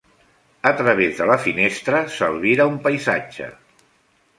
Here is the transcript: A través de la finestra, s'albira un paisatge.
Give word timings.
A 0.69 0.71
través 0.79 1.21
de 1.21 1.29
la 1.33 1.37
finestra, 1.45 2.03
s'albira 2.17 2.71
un 2.75 2.85
paisatge. 2.89 3.57